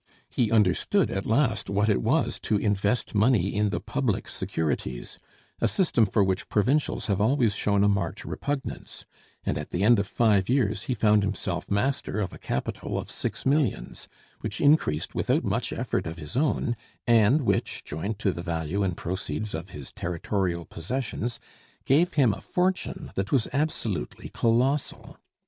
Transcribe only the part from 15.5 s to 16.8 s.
effort of his own,